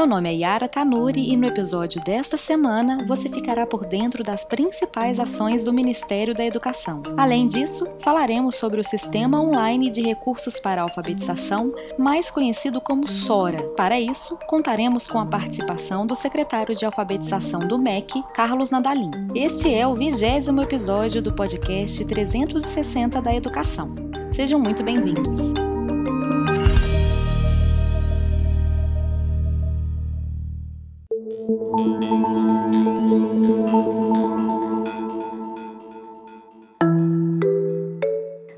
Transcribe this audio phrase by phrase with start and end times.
[0.00, 4.46] Meu nome é Yara Tanuri e no episódio desta semana você ficará por dentro das
[4.46, 7.02] principais ações do Ministério da Educação.
[7.18, 13.62] Além disso, falaremos sobre o Sistema Online de Recursos para Alfabetização, mais conhecido como SORA.
[13.76, 19.10] Para isso, contaremos com a participação do secretário de Alfabetização do MEC, Carlos Nadalim.
[19.34, 23.94] Este é o vigésimo episódio do podcast 360 da Educação.
[24.30, 25.52] Sejam muito bem-vindos.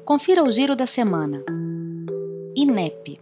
[0.05, 1.45] Confira o giro da semana.
[2.57, 3.21] INEP.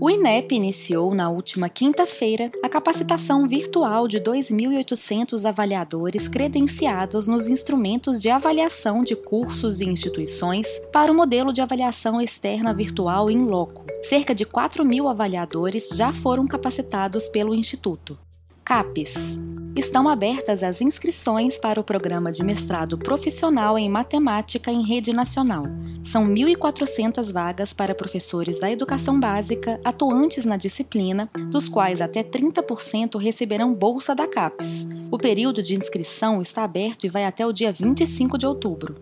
[0.00, 8.20] O INEP iniciou na última quinta-feira a capacitação virtual de 2.800 avaliadores credenciados nos instrumentos
[8.20, 13.84] de avaliação de cursos e instituições para o modelo de avaliação externa virtual em loco.
[14.02, 18.16] Cerca de 4 mil avaliadores já foram capacitados pelo Instituto.
[18.64, 19.40] CAPES.
[19.76, 25.64] Estão abertas as inscrições para o programa de mestrado profissional em matemática em rede nacional.
[26.02, 33.18] São 1.400 vagas para professores da educação básica atuantes na disciplina, dos quais até 30%
[33.20, 34.88] receberão bolsa da CAPES.
[35.12, 38.96] O período de inscrição está aberto e vai até o dia 25 de outubro.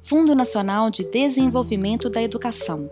[0.00, 2.90] Fundo Nacional de Desenvolvimento da Educação.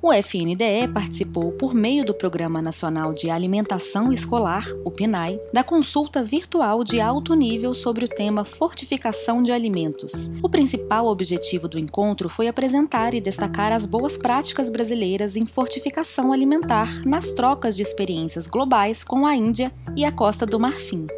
[0.00, 6.22] O FNDE participou, por meio do Programa Nacional de Alimentação Escolar, o PNAE, da consulta
[6.22, 10.30] virtual de alto nível sobre o tema fortificação de alimentos.
[10.40, 16.32] O principal objetivo do encontro foi apresentar e destacar as boas práticas brasileiras em fortificação
[16.32, 21.08] alimentar nas trocas de experiências globais com a Índia e a Costa do Marfim.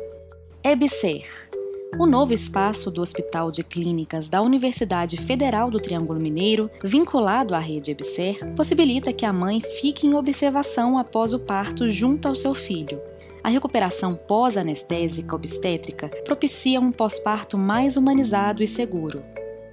[0.64, 1.49] EBSER
[1.98, 7.58] o novo espaço do Hospital de Clínicas da Universidade Federal do Triângulo Mineiro, vinculado à
[7.58, 12.54] rede EBSER, possibilita que a mãe fique em observação após o parto junto ao seu
[12.54, 13.00] filho.
[13.42, 19.22] A recuperação pós-anestésica obstétrica propicia um pós-parto mais humanizado e seguro.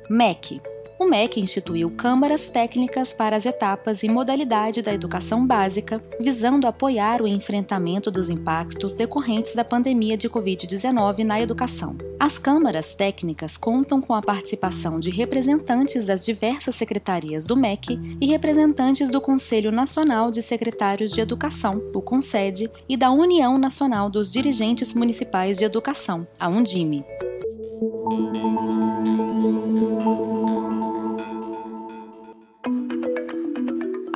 [0.09, 0.61] MEC
[0.99, 7.21] o MEC instituiu câmaras técnicas para as etapas e modalidade da educação básica, visando apoiar
[7.21, 11.95] o enfrentamento dos impactos decorrentes da pandemia de Covid-19 na educação.
[12.19, 18.25] As câmaras técnicas contam com a participação de representantes das diversas secretarias do MEC e
[18.25, 24.31] representantes do Conselho Nacional de Secretários de Educação, o CONSED, e da União Nacional dos
[24.31, 27.05] Dirigentes Municipais de Educação, a Undime.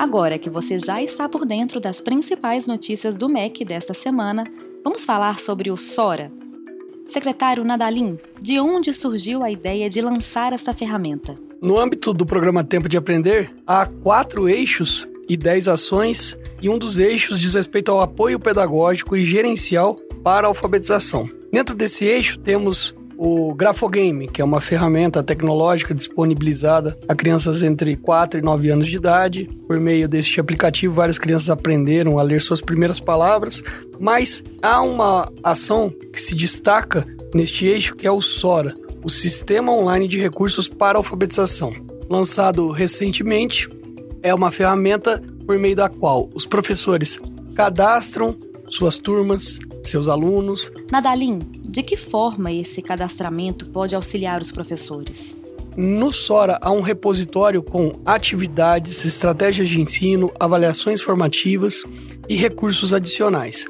[0.02, 4.46] Agora que você já está por dentro das principais notícias do MEC desta semana,
[4.84, 6.32] vamos falar sobre o SORA.
[7.06, 11.36] Secretário Nadalim, de onde surgiu a ideia de lançar esta ferramenta?
[11.62, 16.80] No âmbito do programa Tempo de Aprender, há quatro eixos e dez ações, e um
[16.80, 21.30] dos eixos diz respeito ao apoio pedagógico e gerencial para a alfabetização.
[21.54, 27.96] Dentro desse eixo, temos o Grafogame, que é uma ferramenta tecnológica disponibilizada a crianças entre
[27.96, 29.48] 4 e 9 anos de idade.
[29.68, 33.62] Por meio deste aplicativo, várias crianças aprenderam a ler suas primeiras palavras,
[34.00, 39.72] mas há uma ação que se destaca neste eixo que é o SORA, o Sistema
[39.72, 41.76] Online de Recursos para Alfabetização.
[42.10, 43.70] Lançado recentemente,
[44.24, 47.20] é uma ferramenta por meio da qual os professores
[47.54, 48.36] cadastram
[48.68, 50.72] suas turmas, seus alunos.
[50.92, 55.40] Nadalim, de que forma esse cadastramento pode auxiliar os professores?
[55.76, 61.84] No Sora há um repositório com atividades, estratégias de ensino, avaliações formativas
[62.28, 63.66] e recursos adicionais.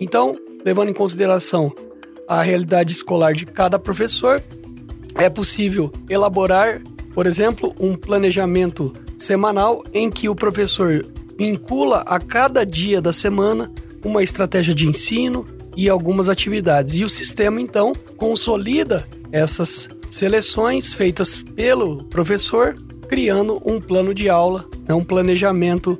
[0.00, 0.32] Então,
[0.64, 1.72] levando em consideração
[2.28, 4.42] a realidade escolar de cada professor,
[5.14, 6.82] é possível elaborar,
[7.14, 11.06] por exemplo, um planejamento semanal em que o professor
[11.38, 13.70] vincula a cada dia da semana
[14.04, 15.46] uma estratégia de ensino
[15.76, 16.94] e algumas atividades.
[16.94, 22.74] E o sistema, então, consolida essas seleções feitas pelo professor,
[23.08, 25.98] criando um plano de aula, né, um planejamento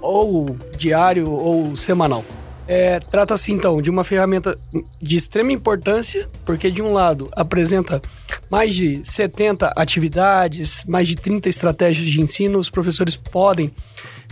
[0.00, 2.24] ou diário ou semanal.
[2.68, 4.58] É, Trata-se então de uma ferramenta
[5.00, 8.02] de extrema importância, porque de um lado apresenta
[8.50, 13.70] mais de 70 atividades, mais de 30 estratégias de ensino, os professores podem